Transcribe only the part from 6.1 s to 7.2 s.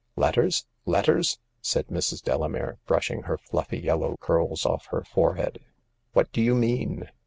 What do you mean